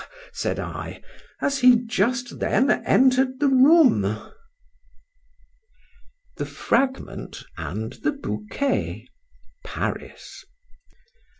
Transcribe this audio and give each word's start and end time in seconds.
said 0.33 0.57
I, 0.57 0.99
as 1.43 1.59
he 1.59 1.75
just 1.75 2.39
then 2.39 2.71
enter'd 2.71 3.39
the 3.39 3.49
room. 3.49 4.01
THE 6.37 6.45
FRAGMENT, 6.47 7.43
AND 7.55 7.93
THE 8.01 8.11
BOUQUET. 8.13 9.03
PARIS. 9.63 10.43